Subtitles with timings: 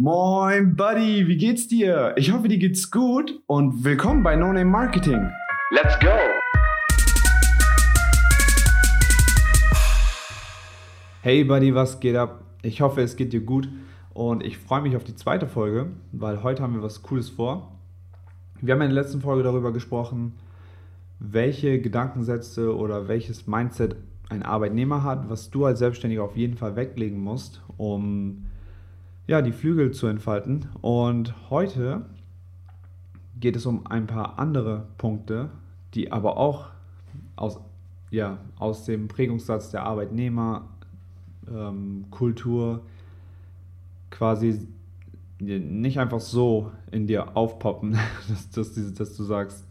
[0.00, 2.14] Moin, Buddy, wie geht's dir?
[2.16, 5.28] Ich hoffe, dir geht's gut und willkommen bei No Name Marketing.
[5.72, 6.06] Let's go!
[11.22, 12.44] Hey, Buddy, was geht ab?
[12.62, 13.68] Ich hoffe, es geht dir gut
[14.14, 17.72] und ich freue mich auf die zweite Folge, weil heute haben wir was Cooles vor.
[18.60, 20.34] Wir haben in der letzten Folge darüber gesprochen,
[21.18, 23.96] welche Gedankensätze oder welches Mindset
[24.28, 28.44] ein Arbeitnehmer hat, was du als Selbstständiger auf jeden Fall weglegen musst, um
[29.28, 30.66] ja, die Flügel zu entfalten.
[30.80, 32.06] Und heute
[33.38, 35.50] geht es um ein paar andere Punkte,
[35.94, 36.70] die aber auch
[37.36, 37.60] aus,
[38.10, 42.80] ja, aus dem Prägungssatz der Arbeitnehmerkultur ähm,
[44.10, 44.66] quasi
[45.38, 47.92] nicht einfach so in dir aufpoppen,
[48.28, 49.66] dass, dass, dass, du sagst,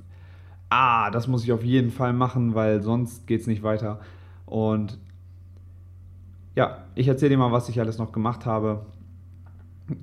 [0.70, 4.00] ah, das muss ich auf jeden Fall machen, weil sonst geht es nicht weiter.
[4.46, 5.00] Und
[6.56, 8.86] ja, ich erzähle dir mal, was ich alles noch gemacht habe,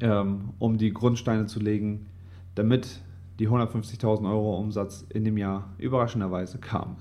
[0.00, 2.06] ähm, um die Grundsteine zu legen,
[2.54, 3.00] damit
[3.38, 6.96] die 150.000 Euro Umsatz in dem Jahr überraschenderweise kam.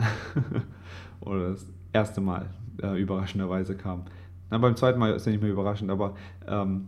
[1.22, 2.50] Oder das erste Mal
[2.82, 4.04] äh, überraschenderweise kam.
[4.50, 6.16] Dann beim zweiten Mal ist ja nicht mehr überraschend, aber
[6.48, 6.86] ähm,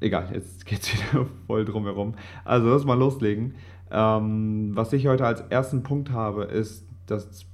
[0.00, 2.14] egal, jetzt geht es wieder voll drum herum.
[2.44, 3.54] Also lass mal loslegen.
[3.90, 7.46] Ähm, was ich heute als ersten Punkt habe, ist das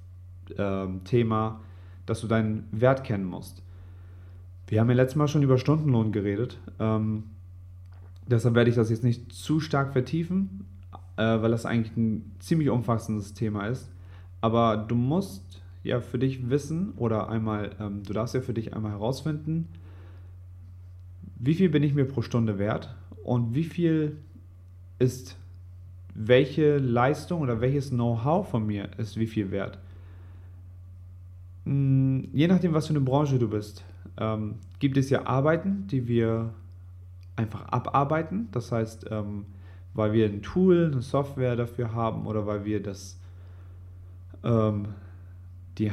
[0.57, 1.61] ähm, Thema,
[2.07, 3.63] dass du deinen Wert kennen musst.
[4.67, 6.59] Wir haben ja letztes Mal schon über Stundenlohn geredet.
[6.81, 7.25] Ähm,
[8.27, 10.65] Deshalb werde ich das jetzt nicht zu stark vertiefen,
[11.17, 13.91] äh, weil das eigentlich ein ziemlich umfassendes Thema ist.
[14.41, 18.75] Aber du musst ja für dich wissen oder einmal, ähm, du darfst ja für dich
[18.75, 19.69] einmal herausfinden,
[21.39, 24.19] wie viel bin ich mir pro Stunde wert und wie viel
[24.99, 25.37] ist
[26.15, 29.79] welche Leistung oder welches Know-how von mir ist wie viel wert.
[31.65, 33.85] Hm, je nachdem, was für eine Branche du bist,
[34.19, 36.53] ähm, gibt es ja Arbeiten, die wir
[37.37, 38.49] einfach abarbeiten.
[38.53, 39.47] Das heißt, ähm,
[39.95, 43.19] weil wir ein Tool, eine Software dafür haben oder weil wir das,
[44.43, 44.89] ähm,
[45.79, 45.93] die,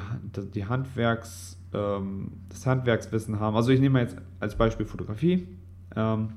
[0.53, 3.55] die Handwerks, ähm, das Handwerkswissen haben.
[3.55, 5.47] Also ich nehme jetzt als Beispiel Fotografie.
[5.95, 6.29] Ähm,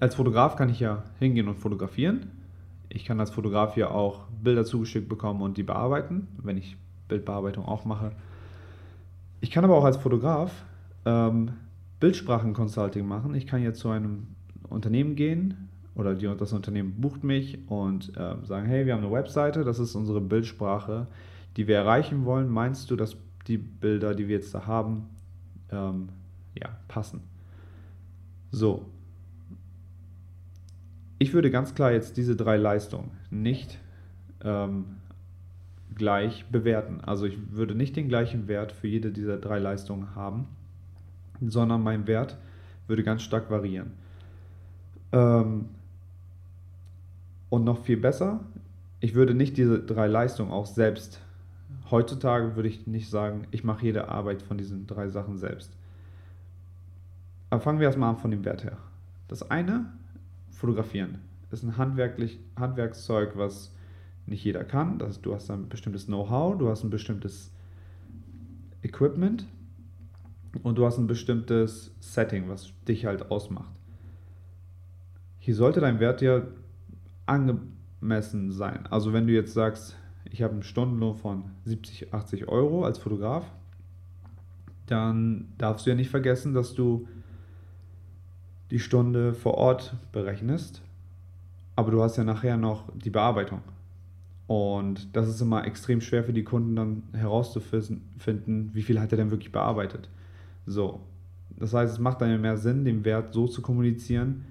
[0.00, 2.30] als Fotograf kann ich ja hingehen und fotografieren.
[2.88, 6.76] Ich kann als Fotograf ja auch Bilder zugeschickt bekommen und die bearbeiten, wenn ich
[7.08, 8.12] Bildbearbeitung auch mache.
[9.40, 10.52] Ich kann aber auch als Fotograf
[11.04, 11.52] ähm,
[12.02, 13.32] Bildsprachen-Consulting machen.
[13.36, 14.26] Ich kann jetzt zu einem
[14.68, 19.12] Unternehmen gehen oder die, das Unternehmen bucht mich und äh, sagen, hey, wir haben eine
[19.12, 21.06] Webseite, das ist unsere Bildsprache,
[21.56, 22.48] die wir erreichen wollen.
[22.48, 25.10] Meinst du, dass die Bilder, die wir jetzt da haben,
[25.70, 26.08] ähm,
[26.60, 27.20] ja, passen?
[28.50, 28.84] So.
[31.20, 33.78] Ich würde ganz klar jetzt diese drei Leistungen nicht
[34.42, 34.96] ähm,
[35.94, 37.00] gleich bewerten.
[37.00, 40.48] Also ich würde nicht den gleichen Wert für jede dieser drei Leistungen haben
[41.50, 42.36] sondern mein Wert
[42.86, 43.92] würde ganz stark variieren.
[45.12, 45.66] Ähm,
[47.50, 48.40] und noch viel besser,
[49.00, 51.20] ich würde nicht diese drei Leistungen auch selbst,
[51.90, 55.70] heutzutage würde ich nicht sagen, ich mache jede Arbeit von diesen drei Sachen selbst.
[57.50, 58.78] Aber fangen wir erstmal an von dem Wert her.
[59.28, 59.92] Das eine,
[60.50, 61.18] fotografieren,
[61.50, 63.74] ist ein handwerklich, Handwerkszeug, was
[64.26, 64.98] nicht jeder kann.
[64.98, 67.50] Das, du hast ein bestimmtes Know-how, du hast ein bestimmtes
[68.82, 69.46] Equipment,
[70.62, 73.72] und du hast ein bestimmtes Setting, was dich halt ausmacht.
[75.38, 76.42] Hier sollte dein Wert ja
[77.26, 78.86] angemessen sein.
[78.90, 79.96] Also wenn du jetzt sagst,
[80.30, 83.50] ich habe einen Stundenlohn von 70, 80 Euro als Fotograf,
[84.86, 87.08] dann darfst du ja nicht vergessen, dass du
[88.70, 90.82] die Stunde vor Ort berechnest,
[91.76, 93.62] aber du hast ja nachher noch die Bearbeitung.
[94.46, 99.18] Und das ist immer extrem schwer für die Kunden dann herauszufinden, wie viel hat er
[99.18, 100.08] denn wirklich bearbeitet.
[100.66, 101.00] So,
[101.56, 104.44] das heißt, es macht dann mehr Sinn, den Wert so zu kommunizieren,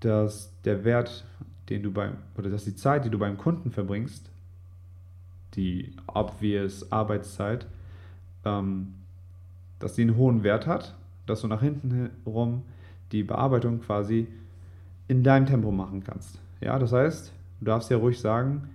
[0.00, 1.24] dass der Wert,
[1.68, 4.30] den du beim, oder dass die Zeit, die du beim Kunden verbringst,
[5.54, 7.66] die obvious Arbeitszeit,
[8.44, 8.94] ähm,
[9.78, 12.62] dass die einen hohen Wert hat, dass du nach hinten rum
[13.12, 14.26] die Bearbeitung quasi
[15.08, 16.40] in deinem Tempo machen kannst.
[16.60, 18.70] Ja, das heißt, du darfst ja ruhig sagen,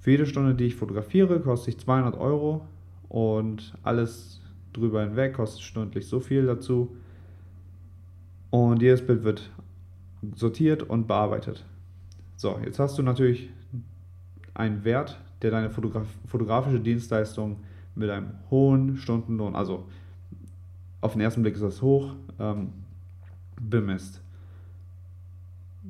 [0.00, 2.66] für jede Stunde, die ich fotografiere, kostet ich 200 Euro
[3.08, 4.40] und alles
[4.74, 6.94] drüber hinweg, kostet stündlich so viel dazu.
[8.50, 9.50] Und jedes Bild wird
[10.34, 11.64] sortiert und bearbeitet.
[12.36, 13.50] So, jetzt hast du natürlich
[14.54, 17.56] einen Wert, der deine Fotograf fotografische Dienstleistung
[17.94, 19.86] mit einem hohen Stundenlohn, also
[21.00, 22.72] auf den ersten Blick ist das hoch, ähm,
[23.60, 24.20] bemisst.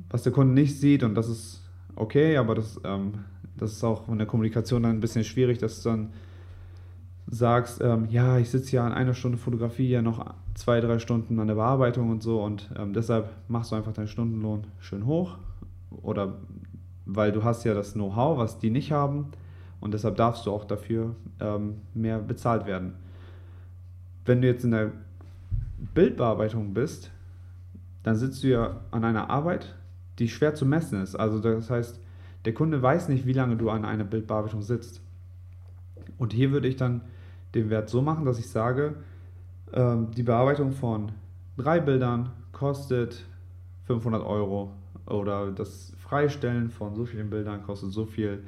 [0.09, 1.61] Was der Kunde nicht sieht, und das ist
[1.95, 3.13] okay, aber das, ähm,
[3.57, 6.11] das ist auch in der Kommunikation dann ein bisschen schwierig, das dann
[7.27, 11.39] sagst, ähm, ja, ich sitze ja in einer Stunde Fotografie, ja noch zwei, drei Stunden
[11.39, 15.37] an der Bearbeitung und so und ähm, deshalb machst du einfach deinen Stundenlohn schön hoch
[15.89, 16.35] oder
[17.05, 19.27] weil du hast ja das Know-how, was die nicht haben
[19.79, 22.93] und deshalb darfst du auch dafür ähm, mehr bezahlt werden.
[24.23, 24.91] Wenn du jetzt in der
[25.93, 27.11] Bildbearbeitung bist,
[28.03, 29.75] dann sitzt du ja an einer Arbeit,
[30.19, 31.15] die schwer zu messen ist.
[31.15, 31.99] Also das heißt,
[32.45, 35.01] der Kunde weiß nicht, wie lange du an einer Bildbearbeitung sitzt.
[36.17, 37.01] Und hier würde ich dann
[37.55, 38.95] den Wert so machen, dass ich sage,
[39.73, 41.11] ähm, die Bearbeitung von
[41.57, 43.25] drei Bildern kostet
[43.85, 44.71] 500 Euro
[45.07, 48.43] oder das Freistellen von so vielen Bildern kostet so viel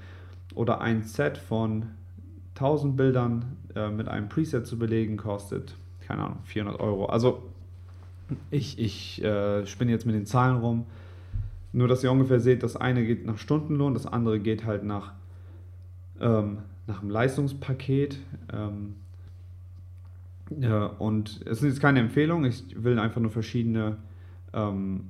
[0.56, 1.86] oder ein Set von
[2.56, 3.46] 1000 Bildern
[3.76, 7.06] äh, mit einem Preset zu belegen kostet, keine Ahnung, 400 Euro.
[7.06, 7.44] Also
[8.52, 10.86] ich, ich äh, spinne jetzt mit den Zahlen rum.
[11.74, 15.14] Nur, dass ihr ungefähr seht, das eine geht nach Stundenlohn, das andere geht halt nach,
[16.22, 18.18] ähm, nach dem Leistungspaket.
[18.54, 18.96] Ähm,
[20.60, 23.98] ja, und es ist keine Empfehlung, ich will einfach nur verschiedene,
[24.54, 25.10] ähm,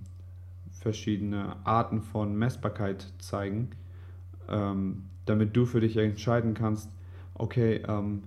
[0.71, 3.69] verschiedene Arten von Messbarkeit zeigen,
[4.49, 6.89] ähm, damit du für dich entscheiden kannst,
[7.35, 8.23] okay, ähm,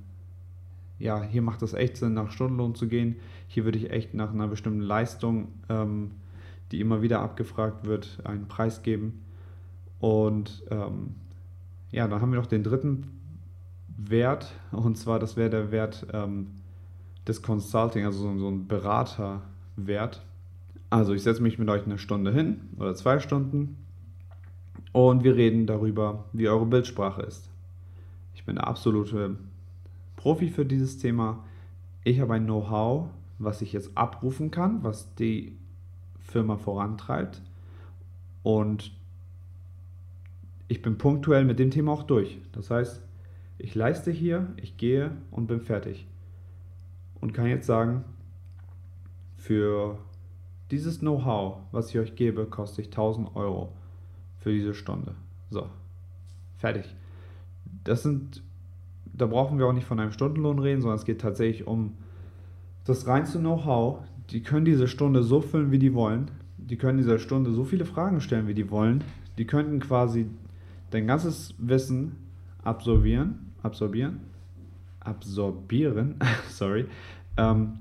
[1.01, 3.17] ja, hier macht es echt Sinn, nach Stundenlohn zu gehen.
[3.49, 6.13] Hier würde ich echt nach einer bestimmten Leistung, ähm,
[6.71, 9.23] die immer wieder abgefragt wird, einen Preis geben.
[9.99, 11.15] Und ähm,
[11.93, 13.07] ja, dann haben wir noch den dritten
[13.97, 16.49] Wert, und zwar das wäre der Wert ähm,
[17.27, 20.23] des Consulting, also so, so ein Beraterwert.
[20.89, 23.77] Also ich setze mich mit euch eine Stunde hin oder zwei Stunden
[24.93, 27.49] und wir reden darüber, wie eure Bildsprache ist.
[28.35, 29.37] Ich bin der absolute
[30.17, 31.45] Profi für dieses Thema.
[32.05, 33.09] Ich habe ein Know-how,
[33.39, 35.57] was ich jetzt abrufen kann, was die
[36.19, 37.43] Firma vorantreibt.
[38.43, 38.93] Und
[40.71, 42.39] ich bin punktuell mit dem Thema auch durch.
[42.53, 43.03] Das heißt,
[43.59, 46.07] ich leiste hier, ich gehe und bin fertig.
[47.21, 48.05] Und kann jetzt sagen,
[49.37, 49.99] für
[50.71, 53.73] dieses Know-how, was ich euch gebe, koste ich 1000 Euro
[54.39, 55.17] für diese Stunde.
[55.51, 55.69] So,
[56.57, 56.85] fertig.
[57.83, 58.41] Das sind
[59.13, 61.95] da brauchen wir auch nicht von einem Stundenlohn reden, sondern es geht tatsächlich um
[62.85, 63.99] das reinste Know-how.
[64.31, 66.31] Die können diese Stunde so füllen, wie die wollen.
[66.59, 69.03] Die können dieser Stunde so viele Fragen stellen, wie die wollen.
[69.37, 70.29] Die könnten quasi
[70.91, 72.17] dein ganzes Wissen
[72.63, 74.21] absorbieren, absorbieren,
[75.01, 76.17] absorbieren,
[76.49, 76.87] sorry.
[77.37, 77.79] Ähm,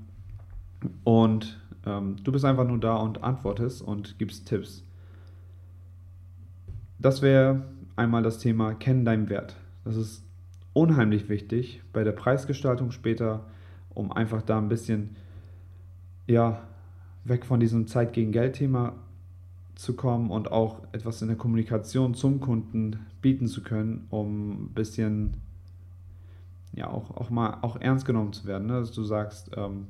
[1.04, 4.84] und ähm, du bist einfach nur da und antwortest und gibst Tipps.
[6.98, 7.64] Das wäre
[7.96, 9.56] einmal das Thema Kenn deinen Wert.
[9.84, 10.24] Das ist
[10.72, 13.46] unheimlich wichtig bei der Preisgestaltung später,
[13.94, 15.16] um einfach da ein bisschen
[16.26, 16.62] ja,
[17.24, 18.94] weg von diesem Zeit gegen Geld Thema
[19.80, 24.74] zu kommen und auch etwas in der Kommunikation zum Kunden bieten zu können, um ein
[24.74, 25.32] bisschen
[26.74, 28.66] ja auch, auch mal auch ernst genommen zu werden.
[28.66, 28.74] Ne?
[28.74, 29.86] Dass du sagst, ähm,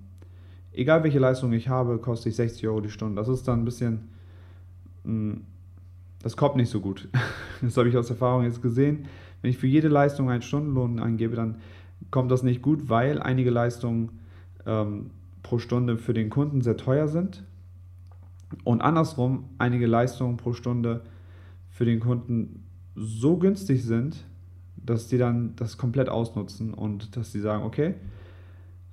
[0.72, 3.20] egal welche Leistung ich habe, koste ich 60 Euro die Stunde.
[3.20, 4.10] Das ist dann ein bisschen,
[5.02, 5.40] mh, hm,
[6.22, 7.08] das kommt nicht so gut.
[7.60, 9.06] Das habe ich aus Erfahrung jetzt gesehen.
[9.42, 11.56] Wenn ich für jede Leistung einen Stundenlohn eingebe, dann
[12.10, 14.20] kommt das nicht gut, weil einige Leistungen
[14.64, 15.10] ähm,
[15.42, 17.44] pro Stunde für den Kunden sehr teuer sind
[18.64, 21.02] und andersrum einige Leistungen pro Stunde
[21.68, 22.64] für den Kunden
[22.94, 24.24] so günstig sind,
[24.76, 27.94] dass die dann das komplett ausnutzen und dass die sagen, okay,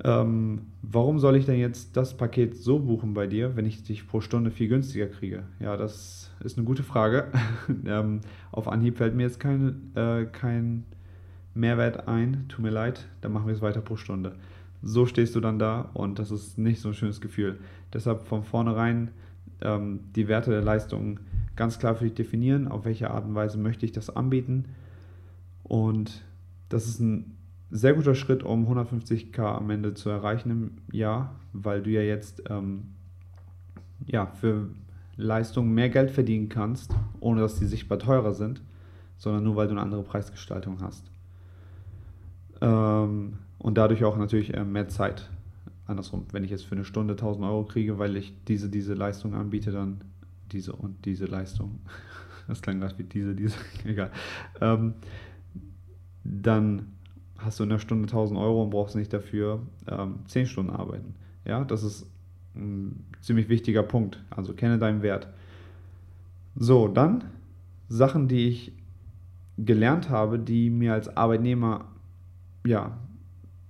[0.03, 4.07] ähm, warum soll ich denn jetzt das Paket so buchen bei dir, wenn ich dich
[4.07, 5.43] pro Stunde viel günstiger kriege?
[5.59, 7.31] Ja, das ist eine gute Frage.
[7.85, 10.83] ähm, auf Anhieb fällt mir jetzt kein, äh, kein
[11.55, 12.45] Mehrwert ein.
[12.47, 14.35] Tut mir leid, dann machen wir es weiter pro Stunde.
[14.83, 17.57] So stehst du dann da und das ist nicht so ein schönes Gefühl.
[17.91, 19.09] Deshalb von vornherein
[19.61, 21.19] ähm, die Werte der Leistung
[21.55, 24.65] ganz klar für dich definieren, auf welche Art und Weise möchte ich das anbieten.
[25.63, 26.23] Und
[26.69, 27.37] das ist ein
[27.69, 32.43] sehr guter Schritt, um 150k am Ende zu erreichen im Jahr, weil du ja jetzt
[32.49, 32.93] ähm,
[34.05, 34.69] ja, für
[35.17, 38.61] Leistungen mehr Geld verdienen kannst, ohne dass die sichtbar teurer sind,
[39.17, 41.11] sondern nur weil du eine andere Preisgestaltung hast.
[42.61, 45.29] Ähm, und dadurch auch natürlich äh, mehr Zeit.
[45.87, 49.33] Andersrum, wenn ich jetzt für eine Stunde 1000 Euro kriege, weil ich diese, diese Leistung
[49.33, 50.01] anbiete, dann
[50.51, 51.79] diese und diese Leistung.
[52.47, 54.09] Das klang gerade wie diese, diese, egal.
[54.61, 54.93] Ähm,
[56.23, 56.93] dann
[57.37, 61.13] hast du in einer Stunde 1000 Euro und brauchst nicht dafür ähm, 10 Stunden arbeiten.
[61.43, 62.09] Ja, das ist
[62.55, 64.23] ein ziemlich wichtiger Punkt.
[64.29, 65.27] Also kenne deinen Wert.
[66.55, 67.25] So, dann
[67.89, 68.71] Sachen, die ich
[69.57, 71.85] gelernt habe, die mir als Arbeitnehmer,
[72.65, 72.97] ja,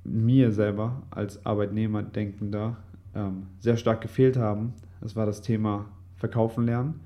[0.08, 2.78] mir selber als Arbeitnehmer denkender
[3.14, 4.74] ähm, sehr stark gefehlt haben.
[5.02, 5.86] Das war das Thema
[6.16, 7.00] Verkaufen lernen.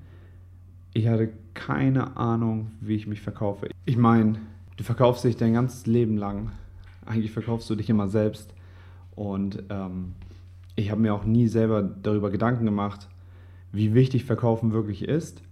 [0.94, 3.68] Ich hatte keine Ahnung, wie ich mich verkaufe.
[3.84, 4.38] Ich meine,
[4.76, 6.50] du verkaufst dich dein ganzes Leben lang
[7.06, 8.54] eigentlich verkaufst du dich immer selbst.
[9.14, 10.14] Und ähm,
[10.76, 13.08] ich habe mir auch nie selber darüber Gedanken gemacht,
[13.72, 15.42] wie wichtig Verkaufen wirklich ist.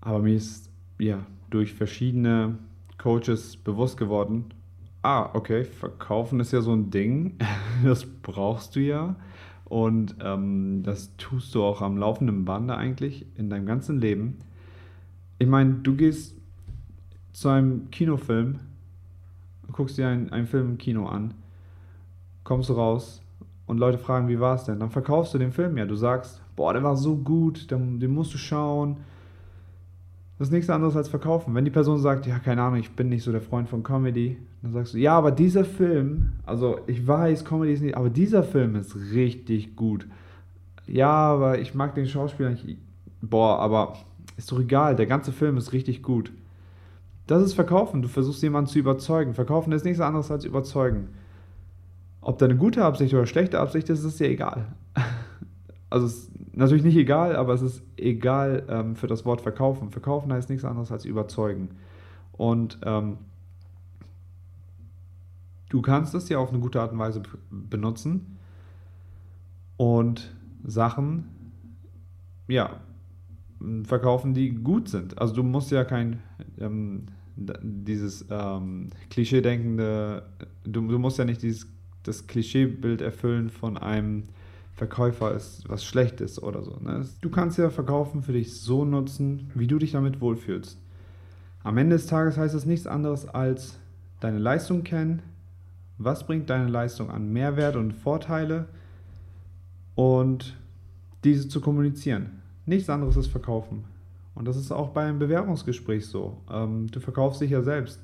[0.00, 2.58] Aber mir ist ja durch verschiedene
[2.98, 4.46] Coaches bewusst geworden,
[5.06, 7.38] ah, okay, Verkaufen ist ja so ein Ding,
[7.84, 9.14] das brauchst du ja.
[9.64, 14.38] Und ähm, das tust du auch am laufenden Bande eigentlich in deinem ganzen Leben.
[15.38, 16.36] Ich meine, du gehst
[17.32, 18.58] zu einem Kinofilm,
[19.72, 21.34] guckst dir einen, einen Film im Kino an,
[22.44, 23.22] kommst raus
[23.66, 24.80] und Leute fragen, wie war es denn?
[24.80, 25.84] Dann verkaufst du den Film ja.
[25.84, 28.98] Du sagst, boah, der war so gut, den, den musst du schauen.
[30.38, 31.54] Das ist nichts anderes als verkaufen.
[31.54, 34.36] Wenn die Person sagt, ja, keine Ahnung, ich bin nicht so der Freund von Comedy,
[34.62, 38.42] dann sagst du, ja, aber dieser Film, also ich weiß, Comedy ist nicht, aber dieser
[38.42, 40.06] Film ist richtig gut.
[40.86, 42.78] Ja, aber ich mag den Schauspieler nicht.
[43.22, 43.94] Boah, aber
[44.36, 46.30] ist doch egal, der ganze Film ist richtig gut.
[47.26, 48.02] Das ist Verkaufen.
[48.02, 49.34] Du versuchst jemanden zu überzeugen.
[49.34, 51.08] Verkaufen ist nichts anderes als überzeugen.
[52.20, 54.66] Ob da eine gute Absicht oder schlechte Absicht ist, ist dir egal.
[55.88, 59.90] Also es natürlich nicht egal, aber es ist egal ähm, für das Wort verkaufen.
[59.90, 61.70] Verkaufen heißt nichts anderes als überzeugen.
[62.32, 63.18] Und ähm,
[65.68, 68.38] du kannst es ja auf eine gute Art und Weise benutzen
[69.76, 70.34] und
[70.64, 71.28] Sachen,
[72.48, 72.80] ja,
[73.84, 75.18] verkaufen, die gut sind.
[75.18, 76.20] Also du musst ja kein
[76.58, 80.26] ähm, dieses ähm, Klischee-denkende,
[80.64, 81.68] du, du musst ja nicht dieses
[82.02, 84.24] das Klischeebild erfüllen von einem
[84.76, 86.76] Verkäufer ist was Schlechtes oder so.
[86.80, 87.06] Ne?
[87.22, 90.78] Du kannst ja Verkaufen für dich so nutzen, wie du dich damit wohlfühlst.
[91.64, 93.78] Am Ende des Tages heißt es nichts anderes als
[94.20, 95.22] deine Leistung kennen,
[95.98, 98.66] was bringt deine Leistung an Mehrwert und Vorteile
[99.94, 100.56] und
[101.24, 102.42] diese zu kommunizieren.
[102.66, 103.84] Nichts anderes ist Verkaufen.
[104.34, 106.36] Und das ist auch bei einem Bewerbungsgespräch so.
[106.50, 107.98] Ähm, du verkaufst dich ja selbst.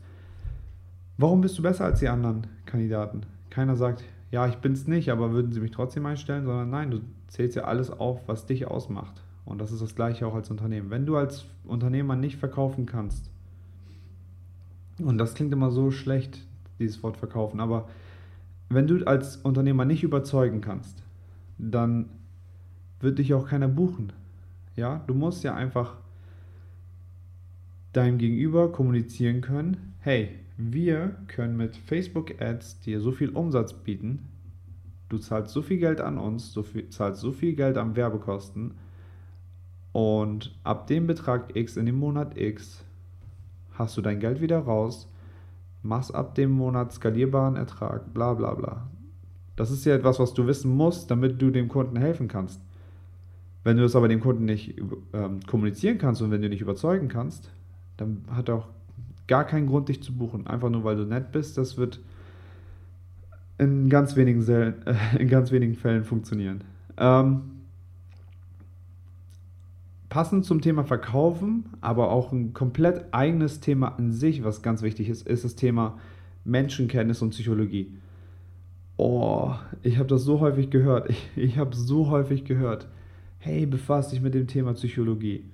[1.19, 3.27] Warum bist du besser als die anderen Kandidaten?
[3.51, 4.03] Keiner sagt,
[4.33, 7.55] ja, ich bin es nicht, aber würden sie mich trotzdem einstellen, sondern nein, du zählst
[7.55, 9.23] ja alles auf, was dich ausmacht.
[9.45, 10.89] Und das ist das gleiche auch als Unternehmen.
[10.91, 13.31] Wenn du als Unternehmer nicht verkaufen kannst,
[14.99, 16.47] und das klingt immer so schlecht,
[16.79, 17.89] dieses Wort verkaufen, aber
[18.71, 21.03] wenn du als Unternehmer nicht überzeugen kannst,
[21.59, 22.09] dann
[23.01, 24.15] wird dich auch keiner buchen.
[24.77, 25.99] Ja, du musst ja einfach
[27.93, 34.29] deinem Gegenüber kommunizieren können, hey, wir können mit Facebook Ads dir so viel Umsatz bieten.
[35.09, 38.75] Du zahlst so viel Geld an uns, so viel, zahlst so viel Geld an Werbekosten
[39.93, 42.83] und ab dem Betrag X in dem Monat X
[43.73, 45.09] hast du dein Geld wieder raus,
[45.83, 48.89] machst ab dem Monat skalierbaren Ertrag, bla bla bla.
[49.57, 52.61] Das ist ja etwas, was du wissen musst, damit du dem Kunden helfen kannst.
[53.65, 54.81] Wenn du das aber dem Kunden nicht
[55.13, 57.51] ähm, kommunizieren kannst und wenn du nicht überzeugen kannst,
[57.97, 58.69] dann hat er auch
[59.27, 60.47] gar keinen Grund, dich zu buchen.
[60.47, 61.59] Einfach nur, weil du nett bist.
[61.59, 62.01] Das wird
[63.59, 64.73] in ganz wenigen, äh,
[65.19, 66.65] in ganz wenigen Fällen funktionieren.
[66.97, 67.43] Ähm,
[70.09, 75.09] passend zum Thema Verkaufen, aber auch ein komplett eigenes Thema an sich, was ganz wichtig
[75.09, 75.99] ist, ist das Thema
[76.45, 77.97] Menschenkenntnis und Psychologie.
[78.97, 81.09] Oh, ich habe das so häufig gehört.
[81.09, 82.89] Ich, ich habe so häufig gehört.
[83.39, 85.45] Hey, befasst dich mit dem Thema Psychologie.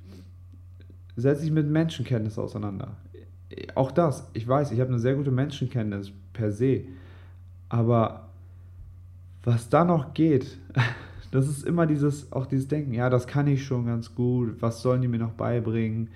[1.16, 2.96] Setz dich mit Menschenkenntnis auseinander
[3.75, 6.83] auch das, ich weiß, ich habe eine sehr gute Menschenkenntnis per se,
[7.69, 8.28] aber
[9.43, 10.59] was da noch geht,
[11.31, 14.83] das ist immer dieses, auch dieses Denken, ja, das kann ich schon ganz gut, was
[14.83, 16.09] sollen die mir noch beibringen,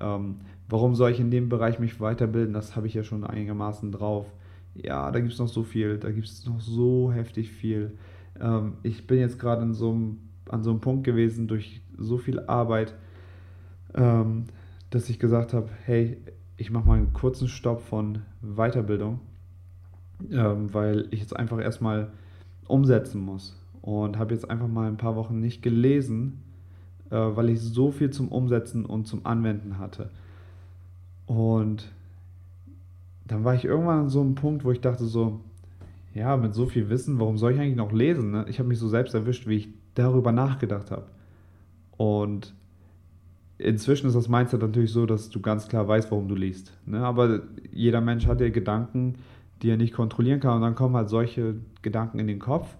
[0.00, 0.36] ähm,
[0.68, 4.26] warum soll ich in dem Bereich mich weiterbilden, das habe ich ja schon einigermaßen drauf.
[4.74, 7.92] Ja, da gibt es noch so viel, da gibt es noch so heftig viel.
[8.40, 12.94] Ähm, ich bin jetzt gerade an so einem Punkt gewesen durch so viel Arbeit,
[13.94, 14.44] ähm,
[14.90, 16.18] dass ich gesagt habe, hey,
[16.60, 19.18] ich mache mal einen kurzen Stopp von Weiterbildung,
[20.30, 22.08] ähm, weil ich jetzt einfach erstmal
[22.68, 23.56] umsetzen muss.
[23.80, 26.42] Und habe jetzt einfach mal ein paar Wochen nicht gelesen,
[27.08, 30.10] äh, weil ich so viel zum Umsetzen und zum Anwenden hatte.
[31.24, 31.90] Und
[33.26, 35.40] dann war ich irgendwann an so einem Punkt, wo ich dachte so,
[36.12, 38.32] ja, mit so viel Wissen, warum soll ich eigentlich noch lesen?
[38.32, 38.44] Ne?
[38.50, 41.06] Ich habe mich so selbst erwischt, wie ich darüber nachgedacht habe.
[41.96, 42.52] Und
[43.60, 46.72] inzwischen ist das Mindset natürlich so, dass du ganz klar weißt, warum du liest.
[46.86, 47.00] Ne?
[47.00, 49.16] Aber jeder Mensch hat ja Gedanken,
[49.62, 50.56] die er nicht kontrollieren kann.
[50.56, 52.74] Und dann kommen halt solche Gedanken in den Kopf.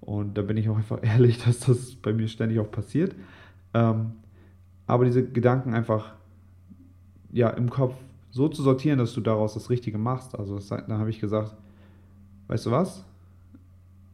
[0.00, 3.14] Und da bin ich auch einfach ehrlich, dass das bei mir ständig auch passiert.
[3.74, 4.12] Ähm,
[4.86, 6.12] aber diese Gedanken einfach
[7.32, 7.94] ja, im Kopf
[8.30, 10.38] so zu sortieren, dass du daraus das Richtige machst.
[10.38, 11.54] Also das, dann habe ich gesagt,
[12.48, 13.04] weißt du was?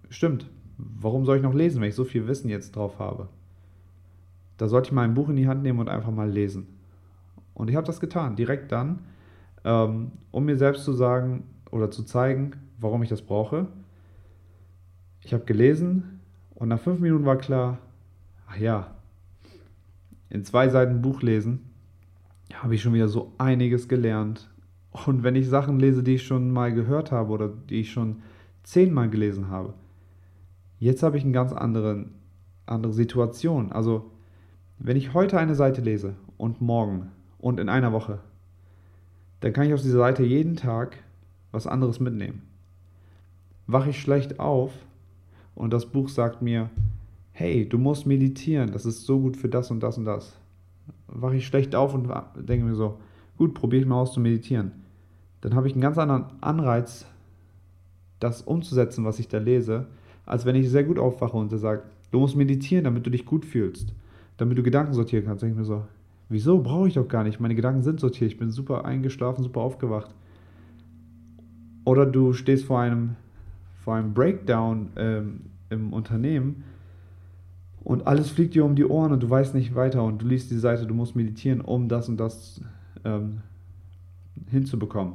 [0.09, 0.47] Stimmt.
[0.79, 3.29] Warum soll ich noch lesen, wenn ich so viel Wissen jetzt drauf habe?
[4.57, 6.67] Da sollte ich mal ein Buch in die Hand nehmen und einfach mal lesen.
[7.55, 9.01] Und ich habe das getan, direkt dann,
[9.65, 13.67] ähm, um mir selbst zu sagen, oder zu zeigen, warum ich das brauche.
[15.21, 16.21] Ich habe gelesen
[16.55, 17.79] und nach fünf Minuten war klar,
[18.47, 18.95] ach ja,
[20.31, 21.71] in zwei Seiten Buch lesen,
[22.55, 24.49] habe ich schon wieder so einiges gelernt.
[25.07, 28.23] Und wenn ich Sachen lese, die ich schon mal gehört habe oder die ich schon
[28.63, 29.75] zehnmal gelesen habe,
[30.79, 32.07] jetzt habe ich eine ganz andere,
[32.65, 33.73] andere Situation.
[33.73, 34.11] Also,
[34.79, 38.19] wenn ich heute eine Seite lese und morgen und in einer Woche,
[39.41, 40.97] dann kann ich aus dieser Seite jeden Tag
[41.53, 42.43] was anderes mitnehmen.
[43.67, 44.73] Wache ich schlecht auf
[45.55, 46.71] und das Buch sagt mir,
[47.33, 50.39] hey, du musst meditieren, das ist so gut für das und das und das.
[51.07, 52.99] Wache ich schlecht auf und denke mir so,
[53.37, 54.73] gut, probiere ich mal aus zu meditieren.
[55.41, 57.07] Dann habe ich einen ganz anderen Anreiz,
[58.21, 59.87] das umzusetzen, was ich da lese,
[60.25, 63.27] als wenn ich sehr gut aufwache und er sagt, du musst meditieren, damit du dich
[63.27, 63.95] gut fühlst,
[64.37, 65.43] damit du Gedanken sortieren kannst.
[65.43, 65.85] Denke ich mir so,
[66.29, 67.41] wieso brauche ich doch gar nicht?
[67.41, 70.15] Meine Gedanken sind sortiert, ich bin super eingeschlafen, super aufgewacht.
[71.85, 73.17] Oder du stehst vor einem,
[73.85, 75.41] vor einem Breakdown ähm,
[75.71, 76.65] im Unternehmen
[77.87, 80.51] und alles fliegt dir um die Ohren und du weißt nicht weiter und du liest
[80.51, 82.61] die Seite, du musst meditieren, um das und das
[83.05, 83.43] ähm,
[84.51, 85.15] hinzubekommen.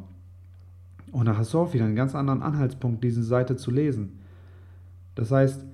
[1.11, 4.19] Und dann hast du auch wieder einen ganz anderen Anhaltspunkt, diese Seite zu lesen.
[5.15, 5.65] Das heißt,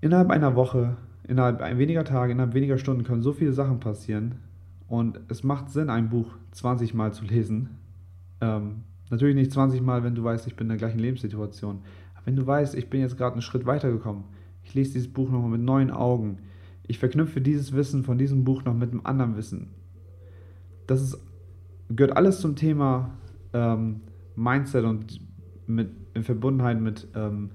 [0.00, 4.36] innerhalb einer Woche, innerhalb weniger Tage, innerhalb weniger Stunden können so viele Sachen passieren.
[4.88, 7.70] Und es macht Sinn, ein Buch 20 Mal zu lesen.
[8.40, 11.80] Ähm, natürlich nicht 20 Mal, wenn du weißt, ich bin in der gleichen Lebenssituation.
[12.14, 14.24] Aber wenn du weißt, ich bin jetzt gerade einen Schritt weitergekommen,
[14.64, 16.38] ich lese dieses Buch nochmal mit neuen Augen,
[16.86, 19.70] ich verknüpfe dieses Wissen von diesem Buch noch mit einem anderen Wissen.
[20.86, 21.18] Das ist,
[21.88, 23.10] gehört alles zum Thema
[23.52, 24.00] ähm,
[24.36, 25.20] Mindset und
[25.66, 27.50] mit, in Verbundenheit mit ähm,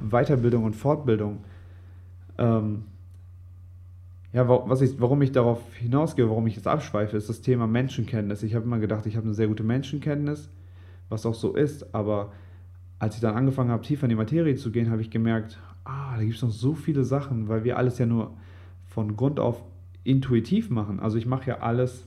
[0.00, 1.44] Weiterbildung und Fortbildung.
[2.38, 2.84] Ähm,
[4.32, 8.42] ja, was ich, warum ich darauf hinausgehe, warum ich jetzt abschweife, ist das Thema Menschenkenntnis.
[8.42, 10.48] Ich habe immer gedacht, ich habe eine sehr gute Menschenkenntnis,
[11.08, 12.32] was auch so ist, aber
[13.00, 16.16] als ich dann angefangen habe, tiefer in die Materie zu gehen, habe ich gemerkt, ah,
[16.16, 18.36] da gibt es noch so viele Sachen, weil wir alles ja nur
[18.86, 19.64] von Grund auf
[20.04, 21.00] intuitiv machen.
[21.00, 22.06] Also ich mache ja alles,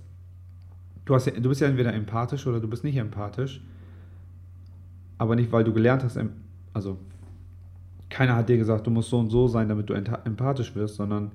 [1.04, 3.62] du, hast ja, du bist ja entweder empathisch oder du bist nicht empathisch,
[5.18, 6.18] aber nicht, weil du gelernt hast,
[6.74, 6.98] also
[8.10, 11.32] keiner hat dir gesagt, du musst so und so sein, damit du empathisch wirst, sondern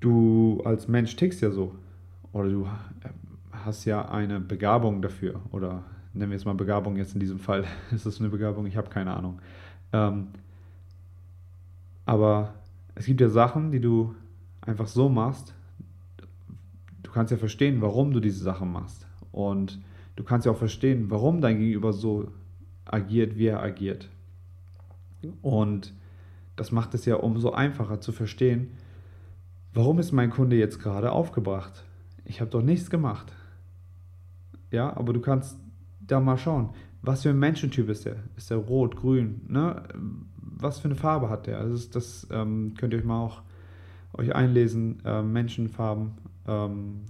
[0.00, 1.74] du als Mensch tickst ja so.
[2.32, 2.68] Oder du
[3.52, 5.40] hast ja eine Begabung dafür.
[5.52, 7.64] Oder nennen wir es mal Begabung jetzt in diesem Fall.
[7.90, 8.66] Ist das eine Begabung?
[8.66, 9.40] Ich habe keine Ahnung.
[9.92, 10.28] Ähm,
[12.06, 12.54] aber
[12.94, 14.14] es gibt ja Sachen, die du
[14.60, 15.54] einfach so machst.
[17.02, 19.06] Du kannst ja verstehen, warum du diese Sachen machst.
[19.32, 19.80] Und
[20.16, 22.28] du kannst ja auch verstehen, warum dein Gegenüber so
[22.84, 24.08] agiert, wie er agiert.
[25.42, 25.92] Und
[26.56, 28.70] das macht es ja umso einfacher zu verstehen,
[29.74, 31.84] warum ist mein Kunde jetzt gerade aufgebracht?
[32.24, 33.32] Ich habe doch nichts gemacht.
[34.70, 35.58] Ja, aber du kannst
[36.00, 36.70] da mal schauen,
[37.02, 38.16] was für ein Menschentyp ist der?
[38.36, 39.40] Ist der rot, grün?
[39.48, 39.82] Ne?
[40.40, 41.58] Was für eine Farbe hat der?
[41.58, 43.42] Also das, ähm, könnt ihr euch mal auch
[44.12, 45.02] euch einlesen.
[45.04, 46.12] Äh, Menschenfarben
[46.46, 47.00] ähm,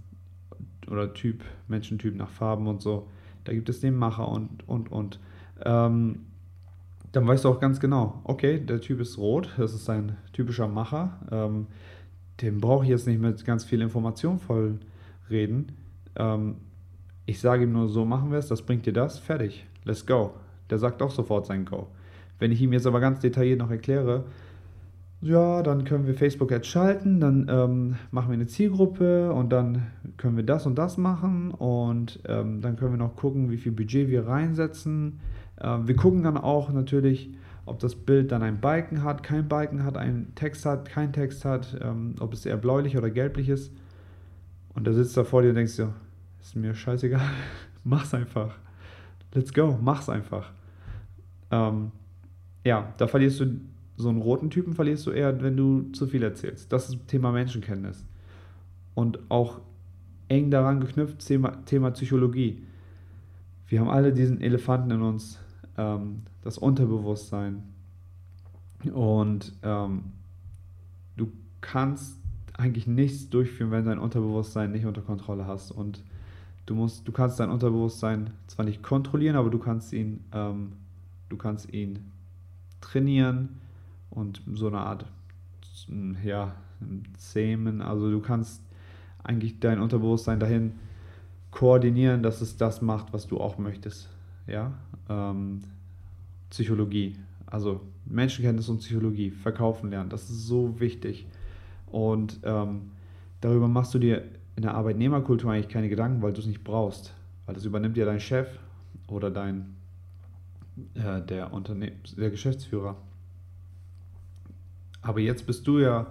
[0.89, 3.09] oder Typ, Menschentyp nach Farben und so.
[3.45, 5.19] Da gibt es den Macher und, und, und.
[5.65, 6.27] Ähm,
[7.13, 10.69] dann weißt du auch ganz genau, okay, der Typ ist rot, das ist ein typischer
[10.69, 11.19] Macher.
[12.41, 14.79] Dem brauche ich jetzt nicht mit ganz viel Information voll
[15.29, 15.73] reden.
[16.17, 16.57] Ähm,
[17.27, 20.33] ich sage ihm nur, so machen wir es, das bringt dir das, fertig, let's go.
[20.69, 21.89] Der sagt auch sofort sein Go.
[22.39, 24.25] Wenn ich ihm jetzt aber ganz detailliert noch erkläre,
[25.21, 29.87] ja, dann können wir Facebook Ads schalten, dann ähm, machen wir eine Zielgruppe und dann
[30.17, 33.73] können wir das und das machen und ähm, dann können wir noch gucken, wie viel
[33.73, 35.21] Budget wir reinsetzen
[35.61, 37.31] ähm, wir gucken dann auch natürlich,
[37.71, 41.45] ob das Bild dann ein Balken hat, kein Balken hat, einen Text hat, kein Text
[41.45, 43.73] hat, ähm, ob es eher bläulich oder gelblich ist.
[44.75, 45.95] Und da sitzt da vor dir und denkst dir,
[46.41, 47.31] ist mir scheißegal,
[47.85, 48.57] mach's einfach.
[49.33, 50.51] Let's go, mach's einfach.
[51.53, 51.93] Ähm,
[52.65, 53.61] ja, da verlierst du
[53.97, 56.73] so einen roten Typen, verlierst du eher, wenn du zu viel erzählst.
[56.73, 58.05] Das ist Thema Menschenkenntnis.
[58.95, 59.61] Und auch
[60.27, 62.65] eng daran geknüpft, Thema, Thema Psychologie.
[63.69, 65.39] Wir haben alle diesen Elefanten in uns,
[65.81, 67.63] ähm, das Unterbewusstsein.
[68.93, 70.13] Und ähm,
[71.17, 72.19] du kannst
[72.57, 75.71] eigentlich nichts durchführen, wenn dein Unterbewusstsein nicht unter Kontrolle hast.
[75.71, 76.03] Und
[76.67, 80.73] du musst, du kannst dein Unterbewusstsein zwar nicht kontrollieren, aber du kannst ihn, ähm,
[81.29, 82.11] du kannst ihn
[82.81, 83.61] trainieren
[84.11, 85.07] und so eine Art,
[86.25, 86.55] ja,
[87.17, 87.83] zähmen.
[87.83, 88.63] Also du kannst
[89.23, 90.73] eigentlich dein Unterbewusstsein dahin
[91.51, 94.09] koordinieren, dass es das macht, was du auch möchtest.
[94.51, 94.73] Ja,
[95.09, 95.61] ähm,
[96.51, 101.27] Psychologie, also Menschenkenntnis und Psychologie, verkaufen lernen, das ist so wichtig.
[101.87, 102.91] Und ähm,
[103.41, 104.25] darüber machst du dir
[104.57, 107.13] in der Arbeitnehmerkultur eigentlich keine Gedanken, weil du es nicht brauchst.
[107.47, 108.49] Weil das übernimmt ja dein Chef
[109.07, 109.77] oder dein
[110.95, 112.97] äh, der Unternehmen, der Geschäftsführer.
[115.03, 116.07] Aber jetzt bist du ja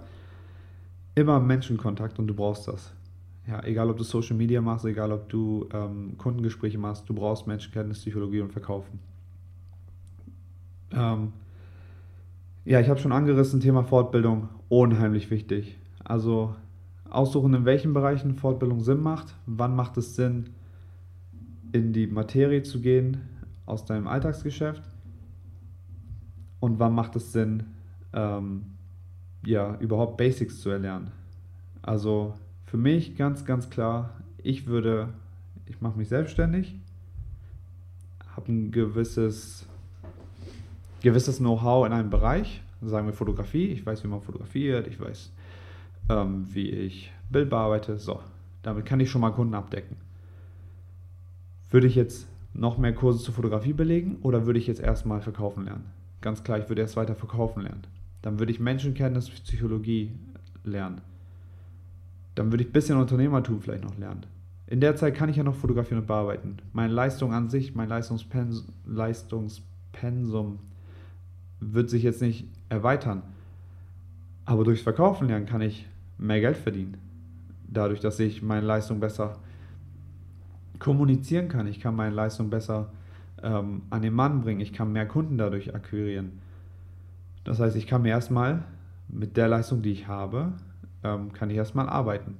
[1.14, 2.92] immer im Menschenkontakt und du brauchst das.
[3.46, 7.46] Ja, egal ob du Social Media machst, egal ob du ähm, Kundengespräche machst, du brauchst
[7.46, 9.00] Menschenkenntnis, Psychologie und Verkaufen.
[10.92, 11.32] Ähm,
[12.64, 15.78] ja, ich habe schon angerissen, Thema Fortbildung, unheimlich wichtig.
[16.04, 16.54] Also
[17.08, 20.50] aussuchen, in welchen Bereichen Fortbildung Sinn macht, wann macht es Sinn,
[21.72, 23.18] in die Materie zu gehen
[23.66, 24.82] aus deinem Alltagsgeschäft
[26.58, 27.64] und wann macht es Sinn,
[28.12, 28.66] ähm,
[29.44, 31.10] ja, überhaupt Basics zu erlernen.
[31.82, 32.34] Also
[32.70, 35.08] für mich ganz, ganz klar, ich würde,
[35.66, 36.76] ich mache mich selbstständig,
[38.36, 39.66] habe ein gewisses,
[41.02, 45.32] gewisses Know-how in einem Bereich, sagen wir Fotografie, ich weiß, wie man fotografiert, ich weiß,
[46.10, 48.20] ähm, wie ich Bild bearbeite, so,
[48.62, 49.96] damit kann ich schon mal Kunden abdecken.
[51.70, 55.64] Würde ich jetzt noch mehr Kurse zur Fotografie belegen oder würde ich jetzt erstmal verkaufen
[55.64, 55.90] lernen?
[56.20, 57.82] Ganz klar, ich würde erst weiter verkaufen lernen.
[58.22, 60.12] Dann würde ich Menschenkenntnis, Psychologie
[60.62, 61.00] lernen.
[62.40, 64.24] Dann würde ich ein bisschen Unternehmertum vielleicht noch lernen.
[64.66, 66.56] In der Zeit kann ich ja noch fotografieren und bearbeiten.
[66.72, 70.58] Meine Leistung an sich, mein Leistungspens Leistungspensum
[71.60, 73.20] wird sich jetzt nicht erweitern.
[74.46, 76.96] Aber durchs Verkaufen lernen kann ich mehr Geld verdienen.
[77.68, 79.36] Dadurch, dass ich meine Leistung besser
[80.78, 81.66] kommunizieren kann.
[81.66, 82.90] Ich kann meine Leistung besser
[83.42, 84.60] ähm, an den Mann bringen.
[84.60, 86.40] Ich kann mehr Kunden dadurch akquirieren.
[87.44, 88.64] Das heißt, ich kann mir erstmal
[89.08, 90.54] mit der Leistung, die ich habe,
[91.04, 92.36] ähm, kann ich erstmal arbeiten.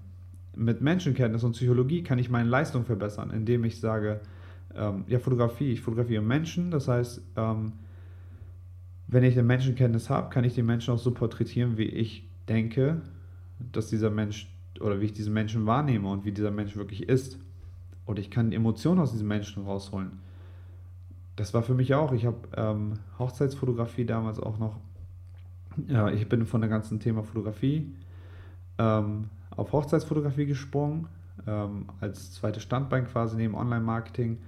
[0.54, 4.20] Mit Menschenkenntnis und Psychologie kann ich meine Leistung verbessern, indem ich sage,
[4.74, 7.72] ähm, ja, Fotografie, ich fotografiere Menschen, das heißt, ähm,
[9.06, 13.00] wenn ich eine Menschenkenntnis habe, kann ich den Menschen auch so porträtieren, wie ich denke,
[13.72, 14.48] dass dieser Mensch
[14.80, 17.38] oder wie ich diesen Menschen wahrnehme und wie dieser Mensch wirklich ist.
[18.06, 20.20] Oder ich kann Emotionen aus diesem Menschen rausholen.
[21.36, 22.12] Das war für mich auch.
[22.12, 24.76] Ich habe ähm, Hochzeitsfotografie damals auch noch
[25.88, 27.92] ja, ich bin von der ganzen Thema Fotografie
[28.80, 31.06] ähm, auf Hochzeitsfotografie gesprungen,
[31.46, 34.38] ähm, als zweites Standbein quasi neben Online-Marketing,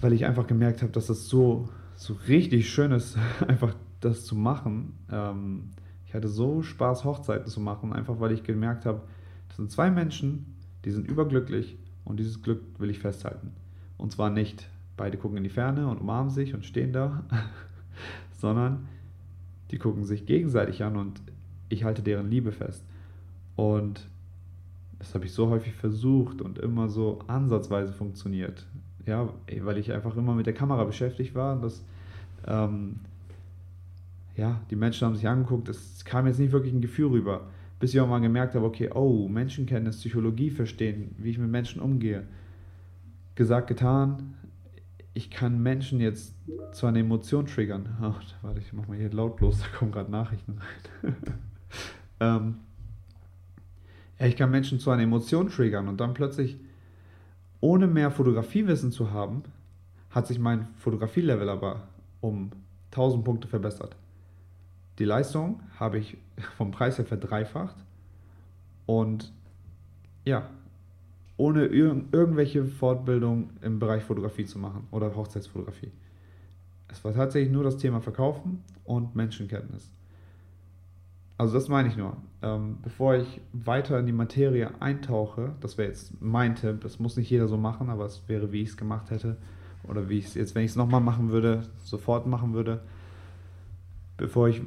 [0.00, 3.16] weil ich einfach gemerkt habe, dass das so, so richtig schön ist,
[3.48, 4.92] einfach das zu machen.
[5.10, 5.70] Ähm,
[6.06, 9.00] ich hatte so Spaß, Hochzeiten zu machen, einfach weil ich gemerkt habe,
[9.48, 13.52] das sind zwei Menschen, die sind überglücklich und dieses Glück will ich festhalten.
[13.96, 17.24] Und zwar nicht, beide gucken in die Ferne und umarmen sich und stehen da,
[18.36, 18.86] sondern
[19.70, 21.22] die gucken sich gegenseitig an und
[21.70, 22.84] ich halte deren Liebe fest.
[23.56, 24.08] Und
[24.98, 28.66] das habe ich so häufig versucht und immer so ansatzweise funktioniert.
[29.06, 29.28] Ja,
[29.60, 31.54] weil ich einfach immer mit der Kamera beschäftigt war.
[31.54, 31.84] Und das,
[32.46, 33.00] ähm,
[34.36, 37.48] ja, die Menschen haben sich angeguckt, es kam jetzt nicht wirklich ein Gefühl rüber.
[37.80, 41.82] Bis ich auch mal gemerkt habe, okay, oh, Menschenkenntnis, Psychologie verstehen, wie ich mit Menschen
[41.82, 42.24] umgehe.
[43.34, 44.34] Gesagt, getan,
[45.12, 46.34] ich kann Menschen jetzt
[46.72, 47.88] zu einer Emotion triggern.
[48.02, 50.58] Oh, warte, ich mach mal hier lautlos, da kommen gerade Nachrichten
[51.02, 51.16] rein.
[52.20, 52.54] ähm,
[54.18, 56.56] ja, ich kann Menschen zu einer Emotion triggern und dann plötzlich,
[57.60, 59.42] ohne mehr Fotografiewissen zu haben,
[60.10, 61.88] hat sich mein Fotografielevel aber
[62.20, 62.50] um
[62.92, 63.96] 1000 Punkte verbessert.
[64.98, 66.16] Die Leistung habe ich
[66.56, 67.76] vom Preis her verdreifacht
[68.86, 69.32] und
[70.24, 70.48] ja,
[71.36, 75.90] ohne ir irgendwelche Fortbildung im Bereich Fotografie zu machen oder Hochzeitsfotografie.
[76.88, 79.90] Es war tatsächlich nur das Thema Verkaufen und Menschenkenntnis.
[81.36, 82.16] Also das meine ich nur.
[82.42, 87.16] Ähm, bevor ich weiter in die Materie eintauche, das wäre jetzt mein Tipp, das muss
[87.16, 89.36] nicht jeder so machen, aber es wäre, wie ich es gemacht hätte
[89.88, 92.82] oder wie ich es jetzt, wenn ich es nochmal machen würde, sofort machen würde,
[94.16, 94.62] bevor ich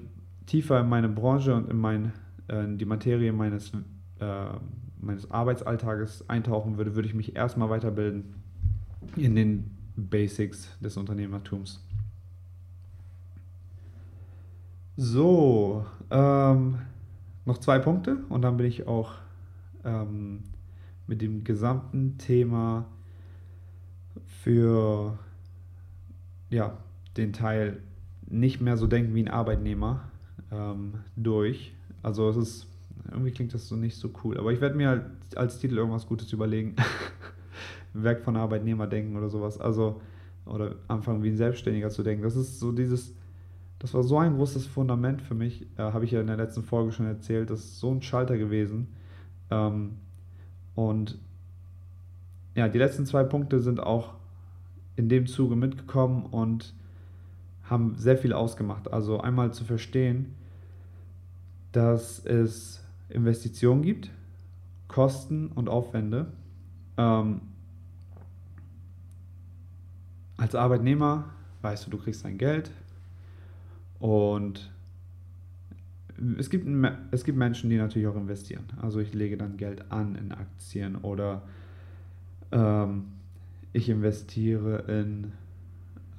[0.46, 2.12] tiefer in meine Branche und in, mein,
[2.50, 3.72] äh, in die Materie meines
[4.20, 4.50] äh,
[5.00, 8.36] meines Arbeitsalltages eintauchen würde, würde ich mich erstmal weiterbilden
[9.16, 11.87] in den Basics des Unternehmertums.
[15.00, 16.80] So, ähm,
[17.46, 19.12] noch zwei Punkte und dann bin ich auch
[19.86, 20.42] ähm,
[21.06, 22.86] mit dem gesamten Thema
[24.42, 25.20] für
[26.50, 26.76] ja,
[27.16, 27.80] den Teil
[28.28, 30.02] nicht mehr so denken wie ein Arbeitnehmer
[30.52, 31.76] ähm, durch.
[32.02, 32.68] Also es ist
[33.12, 34.40] irgendwie klingt das so nicht so cool.
[34.40, 35.06] Aber ich werde mir halt
[35.36, 36.76] als Titel irgendwas Gutes überlegen.
[37.94, 39.60] Werk von Arbeitnehmer denken oder sowas.
[39.60, 40.02] Also,
[40.46, 42.24] oder anfangen wie ein Selbstständiger zu denken.
[42.24, 43.14] Das ist so dieses,
[43.80, 45.68] das war so ein großes Fundament für mich.
[45.78, 47.50] Äh, Habe ich ja in der letzten Folge schon erzählt.
[47.50, 48.88] Das ist so ein Schalter gewesen.
[49.52, 49.98] Ähm,
[50.76, 51.20] und
[52.56, 54.16] ja, die letzten zwei Punkte sind auch
[54.96, 56.74] in dem Zuge mitgekommen und
[57.64, 58.92] haben sehr viel ausgemacht.
[58.92, 60.34] Also einmal zu verstehen,
[61.72, 64.10] dass es Investitionen gibt,
[64.88, 66.32] Kosten und Aufwände.
[66.98, 67.42] Ähm,
[70.38, 71.26] als Arbeitnehmer
[71.62, 72.72] weißt du, du kriegst dein Geld
[74.00, 74.72] und
[76.38, 76.68] es gibt,
[77.12, 78.66] es gibt Menschen, die natürlich auch investieren.
[78.82, 81.44] Also ich lege dann Geld an in Aktien oder
[82.52, 83.06] ähm,
[83.74, 85.32] ich investiere in,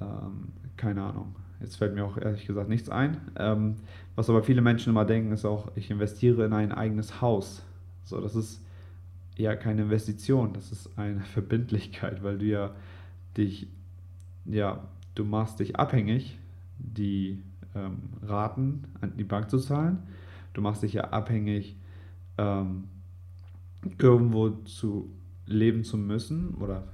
[0.00, 3.16] ähm, keine Ahnung, jetzt fällt mir auch ehrlich gesagt nichts ein.
[3.36, 3.76] Ähm,
[4.14, 7.62] was aber viele Menschen immer denken, ist auch, ich investiere in ein eigenes Haus.
[8.04, 8.64] So, das ist
[9.36, 12.74] ja keine Investition, das ist eine Verbindlichkeit, weil du ja
[13.36, 13.68] dich,
[14.44, 16.38] ja, du machst dich abhängig,
[16.78, 17.42] die
[17.74, 19.98] ähm, Raten an die Bank zu zahlen.
[20.54, 21.76] Du machst dich ja abhängig,
[22.36, 22.84] ähm,
[23.98, 25.10] irgendwo zu
[25.46, 26.84] leben zu müssen oder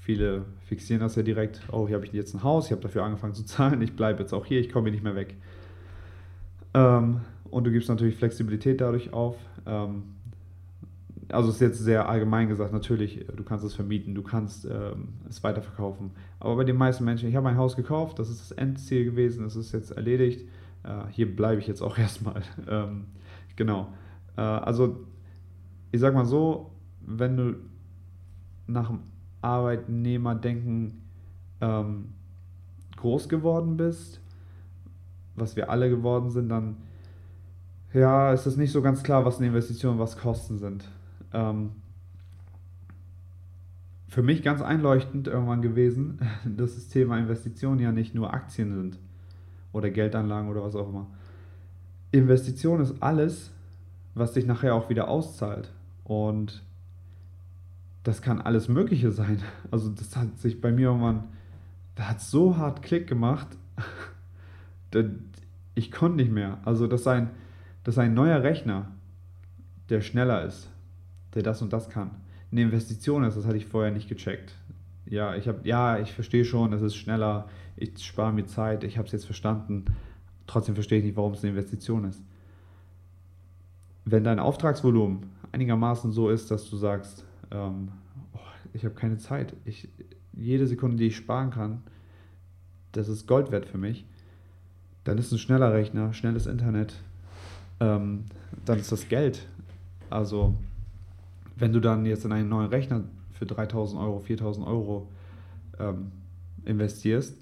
[0.00, 3.04] viele fixieren das ja direkt, oh, hier habe ich jetzt ein Haus, ich habe dafür
[3.04, 5.36] angefangen zu zahlen, ich bleibe jetzt auch hier, ich komme hier nicht mehr weg.
[6.74, 9.36] Ähm, und du gibst natürlich Flexibilität dadurch auf.
[9.66, 10.04] Ähm,
[11.32, 15.42] also ist jetzt sehr allgemein gesagt, natürlich, du kannst es vermieten, du kannst ähm, es
[15.42, 16.12] weiterverkaufen.
[16.38, 19.44] Aber bei den meisten Menschen, ich habe ein Haus gekauft, das ist das Endziel gewesen,
[19.44, 20.48] das ist jetzt erledigt.
[20.82, 22.42] Äh, hier bleibe ich jetzt auch erstmal.
[22.68, 23.06] Ähm,
[23.56, 23.92] genau.
[24.36, 25.04] Äh, also
[25.92, 27.56] ich sag mal so, wenn du
[28.66, 29.00] nach dem
[29.42, 31.02] Arbeitnehmerdenken
[31.60, 32.12] ähm,
[32.96, 34.20] groß geworden bist,
[35.34, 36.76] was wir alle geworden sind, dann
[37.92, 40.88] ja, ist es nicht so ganz klar, was eine Investition, was Kosten sind
[41.32, 41.70] ähm,
[44.08, 48.98] für mich ganz einleuchtend irgendwann gewesen, dass das Thema Investitionen ja nicht nur Aktien sind
[49.72, 51.06] oder Geldanlagen oder was auch immer.
[52.10, 53.52] Investition ist alles,
[54.14, 55.72] was sich nachher auch wieder auszahlt.
[56.02, 56.64] Und
[58.02, 59.40] das kann alles Mögliche sein.
[59.70, 61.24] Also das hat sich bei mir irgendwann,
[61.94, 63.46] da hat so hart Klick gemacht,
[65.76, 66.58] ich konnte nicht mehr.
[66.64, 67.30] Also das ist ein,
[67.84, 68.90] das ist ein neuer Rechner,
[69.88, 70.68] der schneller ist
[71.34, 72.10] der das und das kann.
[72.50, 74.54] Eine Investition ist, das hatte ich vorher nicht gecheckt.
[75.06, 78.98] Ja, ich habe, ja, ich verstehe schon, es ist schneller, ich spare mir Zeit, ich
[78.98, 79.84] habe es jetzt verstanden.
[80.46, 82.22] Trotzdem verstehe ich nicht, warum es eine Investition ist.
[84.04, 87.92] Wenn dein Auftragsvolumen einigermaßen so ist, dass du sagst, ähm,
[88.34, 88.38] oh,
[88.72, 89.88] ich habe keine Zeit, ich,
[90.32, 91.82] jede Sekunde, die ich sparen kann,
[92.92, 94.04] das ist Gold wert für mich,
[95.04, 96.94] dann ist ein schneller Rechner, schnelles Internet,
[97.78, 98.24] ähm,
[98.64, 99.46] dann ist das Geld.
[100.08, 100.56] Also
[101.60, 105.08] wenn du dann jetzt in einen neuen Rechner für 3000 Euro, 4000 Euro
[105.78, 106.10] ähm,
[106.64, 107.36] investierst,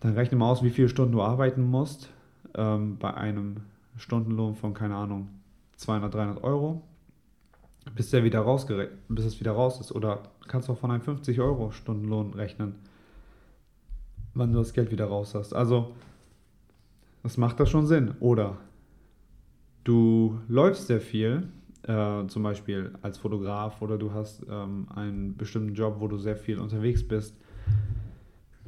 [0.00, 2.10] dann rechne mal aus, wie viele Stunden du arbeiten musst
[2.54, 3.58] ähm, bei einem
[3.96, 5.28] Stundenlohn von, keine Ahnung,
[5.76, 6.82] 200, 300 Euro,
[7.94, 8.42] bis, der wieder
[9.08, 9.92] bis es wieder raus ist.
[9.92, 12.74] Oder kannst du auch von einem 50 Euro Stundenlohn rechnen,
[14.34, 15.52] wann du das Geld wieder raus hast.
[15.52, 15.94] Also,
[17.22, 18.14] das macht das schon Sinn.
[18.20, 18.56] Oder
[19.84, 21.48] du läufst sehr viel
[21.86, 26.36] äh, zum Beispiel als Fotograf oder du hast ähm, einen bestimmten Job, wo du sehr
[26.36, 27.38] viel unterwegs bist,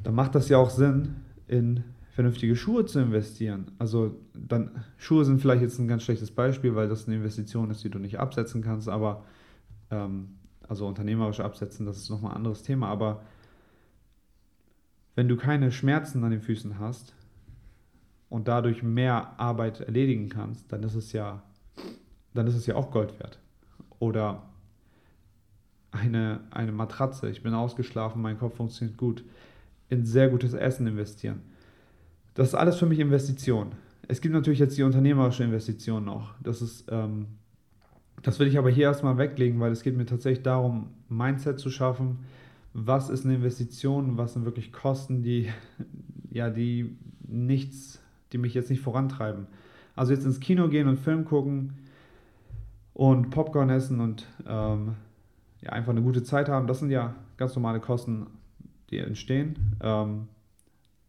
[0.03, 1.15] dann macht das ja auch Sinn,
[1.47, 3.71] in vernünftige Schuhe zu investieren.
[3.79, 7.83] Also dann Schuhe sind vielleicht jetzt ein ganz schlechtes Beispiel, weil das eine Investition ist,
[7.83, 9.23] die du nicht absetzen kannst, aber
[9.91, 10.35] ähm,
[10.67, 13.21] also unternehmerisch absetzen, das ist nochmal ein anderes Thema, aber
[15.15, 17.13] wenn du keine Schmerzen an den Füßen hast
[18.29, 21.41] und dadurch mehr Arbeit erledigen kannst, dann ist es ja
[22.33, 23.39] dann ist es ja auch Gold wert.
[23.99, 24.43] Oder
[25.91, 29.23] eine, eine Matratze, ich bin ausgeschlafen, mein Kopf funktioniert gut,
[29.89, 31.41] in sehr gutes Essen investieren.
[32.35, 33.71] Das ist alles für mich Investition.
[34.07, 36.33] Es gibt natürlich jetzt die unternehmerische Investition noch.
[36.41, 37.27] Das ist, ähm,
[38.21, 41.69] das will ich aber hier erstmal weglegen, weil es geht mir tatsächlich darum, Mindset zu
[41.69, 42.19] schaffen.
[42.73, 44.17] Was ist eine Investition?
[44.17, 45.49] Was sind wirklich Kosten, die,
[46.31, 46.95] ja, die
[47.27, 47.99] nichts,
[48.31, 49.47] die mich jetzt nicht vorantreiben?
[49.95, 51.73] Also jetzt ins Kino gehen und Film gucken,
[52.99, 54.97] und Popcorn essen und ähm,
[55.61, 56.67] ja, einfach eine gute Zeit haben.
[56.67, 58.27] Das sind ja ganz normale Kosten,
[58.89, 59.77] die entstehen.
[59.81, 60.27] Ähm,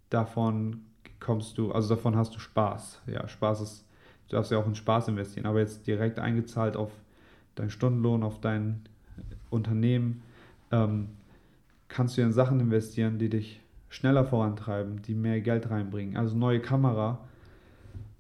[0.09, 0.83] davon
[1.19, 3.03] kommst du, also davon hast du Spaß.
[3.09, 3.85] Ja, Spaß ist,
[4.29, 6.93] du darfst ja auch in Spaß investieren, aber jetzt direkt eingezahlt auf
[7.57, 8.83] deinen Stundenlohn, auf dein
[9.51, 10.23] Unternehmen,
[10.71, 11.09] ähm,
[11.89, 16.17] kannst du in Sachen investieren, die dich schneller vorantreiben, die mehr Geld reinbringen.
[16.17, 17.19] Also neue Kamera,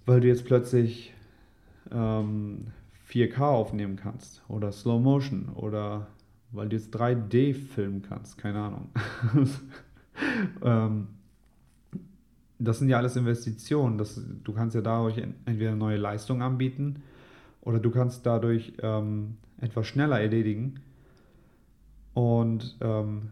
[0.06, 1.14] weil du jetzt plötzlich
[1.92, 2.72] ähm,
[3.10, 6.06] 4K aufnehmen kannst oder Slow Motion oder
[6.52, 8.88] weil du jetzt 3D filmen kannst, keine Ahnung.
[10.62, 11.08] ähm,
[12.58, 13.98] das sind ja alles Investitionen.
[13.98, 17.02] Das, du kannst ja dadurch entweder neue Leistungen anbieten
[17.62, 20.80] oder du kannst dadurch ähm, etwas schneller erledigen.
[22.14, 23.30] Und ähm,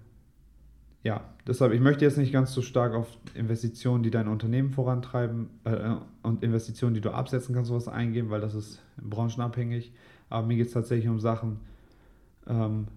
[1.09, 5.49] ja, deshalb, ich möchte jetzt nicht ganz so stark auf Investitionen, die dein Unternehmen vorantreiben
[5.65, 9.95] äh, und Investitionen, die du absetzen kannst, sowas eingehen, weil das ist branchenabhängig.
[10.29, 11.61] Aber mir geht es tatsächlich um Sachen,
[12.47, 12.89] ähm,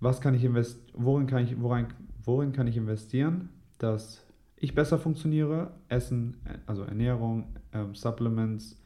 [0.00, 1.86] was kann ich invest worin kann ich, worin,
[2.22, 4.22] worin kann ich investieren, dass
[4.56, 8.78] ich besser funktioniere, Essen, also Ernährung, ähm, Supplements,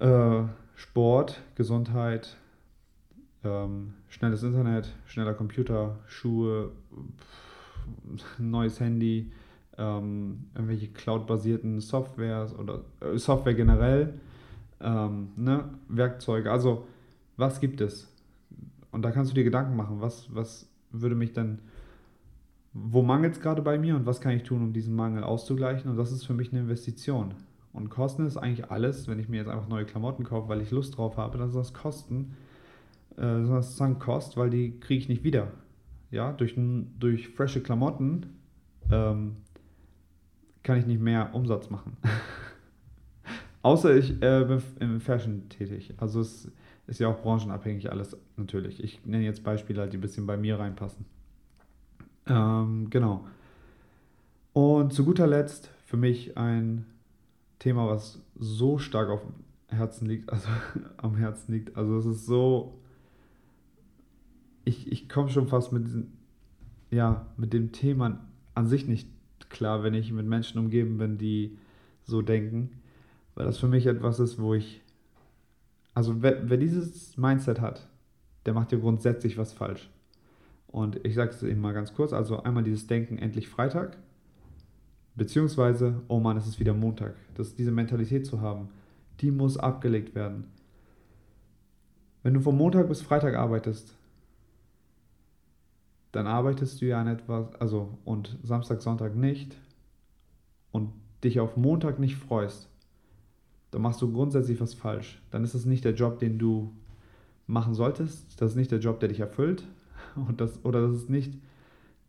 [0.00, 0.42] äh,
[0.74, 2.36] Sport, Gesundheit,
[3.44, 7.43] ähm, schnelles Internet, schneller Computer, Schuhe, pff,
[8.38, 9.32] neues Handy,
[9.78, 14.14] ähm, irgendwelche cloud-basierten Softwares oder äh, Software generell,
[14.80, 15.64] ähm, ne?
[15.88, 16.50] Werkzeuge.
[16.50, 16.86] Also,
[17.36, 18.12] was gibt es?
[18.92, 21.58] Und da kannst du dir Gedanken machen, was, was würde mich dann,
[22.72, 25.90] wo mangelt es gerade bei mir und was kann ich tun, um diesen Mangel auszugleichen?
[25.90, 27.34] Und das ist für mich eine Investition.
[27.72, 30.70] Und Kosten ist eigentlich alles, wenn ich mir jetzt einfach neue Klamotten kaufe, weil ich
[30.70, 32.36] Lust drauf habe, dann ist das Kosten,
[33.16, 33.42] äh,
[33.78, 35.48] dann Kost, weil die kriege ich nicht wieder.
[36.14, 36.54] Ja, durch,
[37.00, 38.26] durch frische Klamotten
[38.88, 39.34] ähm,
[40.62, 41.96] kann ich nicht mehr Umsatz machen.
[43.62, 45.92] Außer ich äh, bin im Fashion tätig.
[45.96, 46.52] Also es
[46.86, 48.84] ist ja auch branchenabhängig alles natürlich.
[48.84, 51.04] Ich nenne jetzt Beispiele, die ein bisschen bei mir reinpassen.
[52.28, 53.26] Ähm, genau.
[54.52, 56.86] Und zu guter Letzt für mich ein
[57.58, 59.22] Thema, was so stark auf
[59.66, 60.46] Herzen liegt, also
[60.96, 61.76] am Herzen liegt.
[61.76, 62.78] Also es ist so,
[64.64, 66.08] ich, ich komme schon fast mit diesem,
[66.90, 68.20] ja, mit dem Thema
[68.54, 69.08] an sich nicht
[69.50, 71.58] klar, wenn ich mit Menschen umgeben bin, die
[72.04, 72.70] so denken,
[73.34, 74.82] weil das für mich etwas ist, wo ich,
[75.94, 77.88] also wer, wer dieses Mindset hat,
[78.46, 79.90] der macht ja grundsätzlich was falsch.
[80.66, 83.96] Und ich sage es eben mal ganz kurz, also einmal dieses Denken, endlich Freitag,
[85.14, 87.14] beziehungsweise, oh Mann, es ist wieder Montag.
[87.34, 88.68] Das, diese Mentalität zu haben,
[89.20, 90.48] die muss abgelegt werden.
[92.22, 93.94] Wenn du von Montag bis Freitag arbeitest,
[96.14, 99.56] dann arbeitest du ja an etwas, also und Samstag, Sonntag nicht
[100.70, 100.92] und
[101.24, 102.68] dich auf Montag nicht freust,
[103.72, 105.20] dann machst du grundsätzlich was falsch.
[105.32, 106.72] Dann ist es nicht der Job, den du
[107.48, 108.40] machen solltest.
[108.40, 109.64] Das ist nicht der Job, der dich erfüllt.
[110.14, 111.34] Und das, oder das ist nicht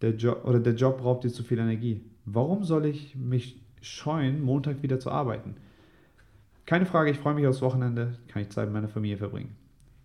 [0.02, 2.02] der Job, oder der Job raubt dir zu viel Energie.
[2.26, 5.56] Warum soll ich mich scheuen, Montag wieder zu arbeiten?
[6.68, 9.56] Keine Frage, ich freue mich aufs Wochenende, kann ich Zeit mit meiner Familie verbringen.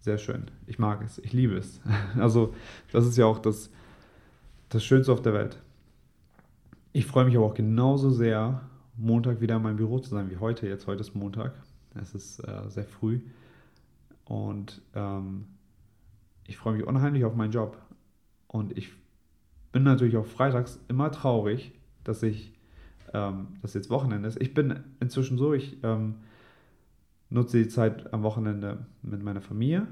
[0.00, 0.44] Sehr schön.
[0.66, 1.82] Ich mag es, ich liebe es.
[2.18, 2.54] Also,
[2.92, 3.70] das ist ja auch das,
[4.70, 5.61] das Schönste auf der Welt.
[6.92, 8.62] Ich freue mich aber auch genauso sehr,
[8.96, 10.66] Montag wieder in meinem Büro zu sein wie heute.
[10.66, 11.52] Jetzt heute ist Montag.
[11.94, 13.20] Es ist äh, sehr früh.
[14.24, 15.46] Und ähm,
[16.46, 17.78] ich freue mich unheimlich auf meinen Job.
[18.46, 18.92] Und ich
[19.72, 21.72] bin natürlich auch freitags immer traurig,
[22.04, 22.52] dass ich,
[23.12, 24.40] ähm, dass jetzt Wochenende ist.
[24.40, 26.16] Ich bin inzwischen so, ich ähm,
[27.28, 29.87] nutze die Zeit am Wochenende mit meiner Familie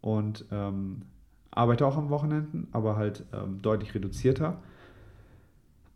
[0.00, 1.02] und ähm,
[1.56, 4.58] arbeite auch am Wochenenden, aber halt ähm, deutlich reduzierter.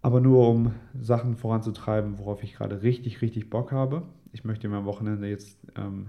[0.03, 4.03] Aber nur um Sachen voranzutreiben, worauf ich gerade richtig, richtig Bock habe.
[4.33, 6.09] Ich möchte mir am Wochenende jetzt ähm,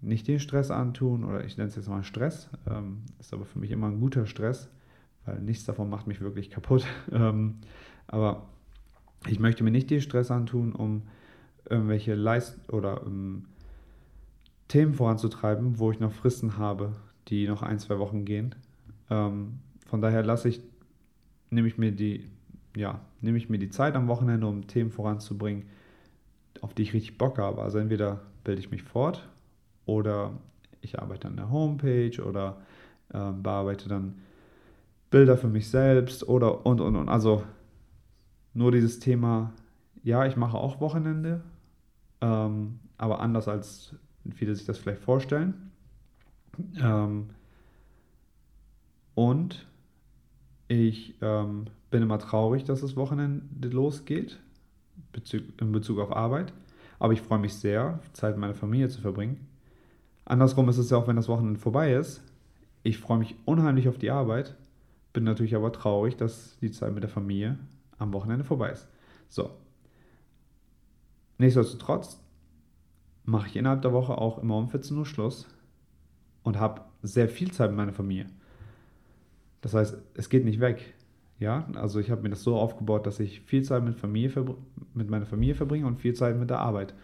[0.00, 2.48] nicht den Stress antun oder ich nenne es jetzt mal Stress.
[2.68, 4.70] Ähm, ist aber für mich immer ein guter Stress,
[5.26, 6.86] weil nichts davon macht mich wirklich kaputt.
[7.12, 7.56] Ähm,
[8.08, 8.46] aber
[9.26, 11.02] ich möchte mir nicht den Stress antun, um
[11.68, 13.46] irgendwelche Leist oder ähm,
[14.68, 16.92] Themen voranzutreiben, wo ich noch Fristen habe,
[17.28, 18.54] die noch ein, zwei Wochen gehen.
[19.10, 20.60] Ähm, von daher lasse ich,
[21.50, 22.28] nehme ich mir die,
[22.76, 25.64] ja, nehme ich mir die Zeit am Wochenende, um Themen voranzubringen,
[26.60, 27.62] auf die ich richtig Bock habe.
[27.62, 29.28] Also entweder bilde ich mich fort
[29.84, 30.32] oder
[30.80, 32.58] ich arbeite an der Homepage oder
[33.12, 34.14] äh, bearbeite dann
[35.10, 37.08] Bilder für mich selbst oder und und und.
[37.08, 37.44] Also
[38.54, 39.52] nur dieses Thema,
[40.02, 41.42] ja, ich mache auch Wochenende,
[42.20, 43.94] ähm, aber anders als
[44.34, 45.70] viele sich das vielleicht vorstellen.
[46.80, 47.30] Ähm,
[49.16, 49.66] und
[50.68, 54.38] ich ähm, bin immer traurig, dass das Wochenende losgeht,
[55.58, 56.52] in Bezug auf Arbeit.
[56.98, 59.48] Aber ich freue mich sehr, Zeit mit meiner Familie zu verbringen.
[60.26, 62.22] Andersrum ist es ja auch, wenn das Wochenende vorbei ist.
[62.82, 64.54] Ich freue mich unheimlich auf die Arbeit,
[65.14, 67.58] bin natürlich aber traurig, dass die Zeit mit der Familie
[67.96, 68.86] am Wochenende vorbei ist.
[69.30, 69.50] So.
[71.38, 72.20] Nichtsdestotrotz
[73.24, 75.46] mache ich innerhalb der Woche auch immer um 14 Uhr Schluss
[76.42, 78.26] und habe sehr viel Zeit mit meiner Familie.
[79.60, 80.94] Das heißt, es geht nicht weg.
[81.38, 84.56] Ja, also ich habe mir das so aufgebaut, dass ich viel Zeit mit, Familie
[84.94, 86.94] mit meiner Familie verbringe und viel Zeit mit der Arbeit.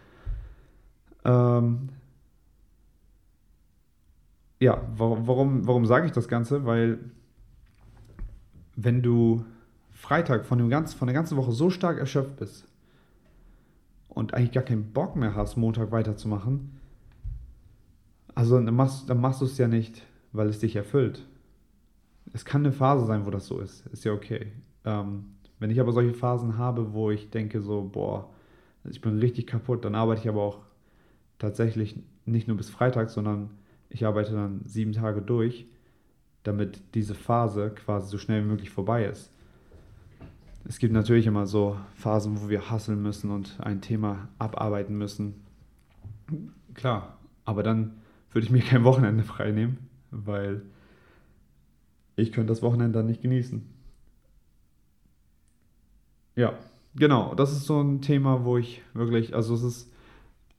[1.24, 1.91] Ähm
[4.59, 6.64] ja, warum, warum, sage ich das Ganze?
[6.64, 6.99] Weil
[8.77, 9.45] wenn du
[9.91, 12.66] Freitag von, dem ganz, von der ganzen Woche so stark erschöpft bist
[14.09, 16.79] und eigentlich gar keinen Bock mehr hast, Montag weiterzumachen,
[18.35, 20.03] also dann machst, dann machst du es ja nicht,
[20.33, 21.27] weil es dich erfüllt,
[22.33, 23.87] es kann eine Phase sein, wo das so ist.
[23.89, 24.53] Ist ja okay.
[24.85, 25.24] Ähm,
[25.59, 28.30] wenn ich aber solche Phasen habe, wo ich denke so, boah,
[28.85, 30.59] ich bin richtig kaputt, dann arbeite ich aber auch
[31.39, 33.51] tatsächlich nicht nur bis Freitag, sondern
[33.91, 35.66] ich arbeite dann sieben Tage durch,
[36.43, 39.30] damit diese Phase quasi so schnell wie möglich vorbei ist.
[40.64, 45.35] Es gibt natürlich immer so Phasen, wo wir hasseln müssen und ein Thema abarbeiten müssen.
[46.74, 47.95] Klar, aber dann
[48.33, 49.78] würde ich mir kein Wochenende frei nehmen,
[50.11, 50.62] weil
[52.17, 53.63] ich könnte das Wochenende dann nicht genießen.
[56.35, 56.55] Ja,
[56.95, 59.93] genau, das ist so ein Thema, wo ich wirklich, also es ist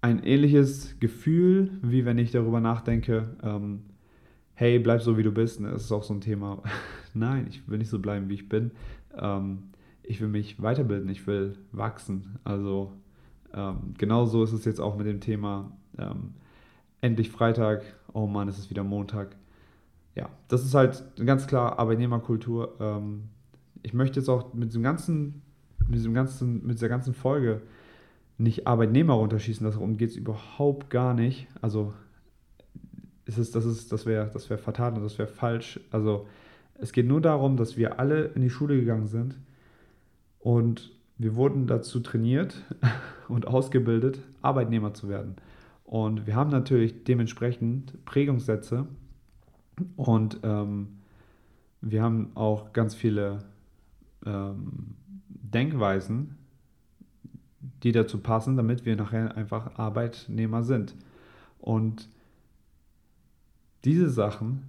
[0.01, 3.83] ein ähnliches Gefühl, wie wenn ich darüber nachdenke, ähm,
[4.53, 5.61] hey, bleib so wie du bist.
[5.61, 5.71] Ne?
[5.71, 6.61] Das ist auch so ein Thema.
[7.13, 8.71] Nein, ich will nicht so bleiben, wie ich bin.
[9.17, 9.69] Ähm,
[10.03, 12.37] ich will mich weiterbilden, ich will wachsen.
[12.43, 12.91] Also
[13.53, 16.33] ähm, genauso ist es jetzt auch mit dem Thema ähm,
[17.01, 17.83] endlich Freitag,
[18.13, 19.35] oh Mann, es ist wieder Montag.
[20.15, 22.75] Ja, das ist halt ganz klar Arbeitnehmerkultur.
[22.79, 23.29] Ähm,
[23.81, 25.41] ich möchte jetzt auch mit diesem ganzen,
[25.87, 27.61] mit diesem ganzen, mit dieser ganzen Folge
[28.37, 31.47] nicht Arbeitnehmer runterschießen, darum geht es überhaupt gar nicht.
[31.61, 31.93] Also
[33.25, 35.79] ist das ist, das wäre, das wäre fatal und das wäre falsch.
[35.91, 36.27] Also
[36.75, 39.37] es geht nur darum, dass wir alle in die Schule gegangen sind
[40.39, 42.61] und wir wurden dazu trainiert
[43.27, 45.35] und ausgebildet, Arbeitnehmer zu werden.
[45.85, 48.87] Und wir haben natürlich dementsprechend Prägungssätze
[49.95, 50.87] und ähm,
[51.81, 53.39] wir haben auch ganz viele
[54.25, 54.95] ähm,
[55.27, 56.37] Denkweisen,
[57.83, 60.95] die dazu passen, damit wir nachher einfach Arbeitnehmer sind.
[61.59, 62.09] Und
[63.83, 64.63] diese Sachen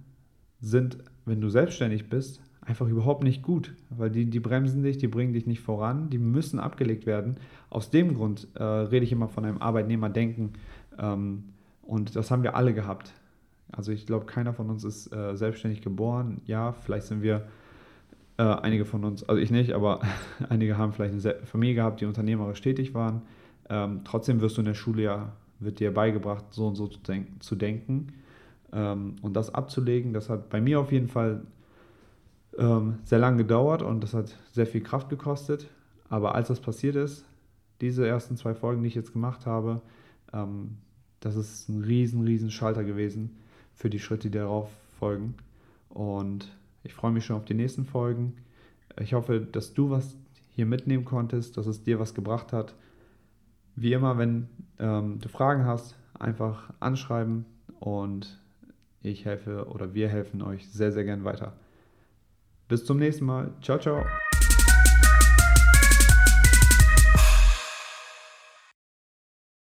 [0.61, 5.07] sind, wenn du selbstständig bist, einfach überhaupt nicht gut, weil die, die bremsen dich, die
[5.07, 7.37] bringen dich nicht voran, die müssen abgelegt werden.
[7.69, 10.53] Aus dem Grund äh, rede ich immer von einem Arbeitnehmerdenken
[10.97, 11.43] ähm,
[11.83, 13.13] und das haben wir alle gehabt.
[13.71, 16.41] Also ich glaube, keiner von uns ist äh, selbstständig geboren.
[16.45, 17.47] Ja, vielleicht sind wir,
[18.37, 20.01] äh, einige von uns, also ich nicht, aber
[20.49, 23.21] einige haben vielleicht eine Familie gehabt, die unternehmerisch tätig waren.
[23.69, 26.99] Ähm, trotzdem wirst du in der Schule ja, wird dir beigebracht, so und so zu,
[26.99, 28.13] denk zu denken.
[28.71, 31.41] Ähm, und das abzulegen, das hat bei mir auf jeden Fall
[32.57, 35.67] ähm, sehr lange gedauert und das hat sehr viel Kraft gekostet.
[36.09, 37.25] Aber als das passiert ist,
[37.81, 39.81] diese ersten zwei Folgen, die ich jetzt gemacht habe,
[40.33, 40.77] ähm,
[41.19, 43.37] das ist ein riesen, riesen Schalter gewesen
[43.75, 45.35] für die Schritte, die darauf folgen.
[45.89, 46.51] Und
[46.83, 48.37] ich freue mich schon auf die nächsten Folgen.
[48.99, 50.17] Ich hoffe, dass du was
[50.51, 52.73] hier mitnehmen konntest, dass es dir was gebracht hat.
[53.75, 54.47] Wie immer, wenn
[54.79, 57.45] ähm, du Fragen hast, einfach anschreiben
[57.79, 58.39] und
[59.01, 61.53] ich helfe oder wir helfen euch sehr, sehr gern weiter.
[62.67, 63.51] Bis zum nächsten Mal.
[63.61, 64.05] Ciao, ciao.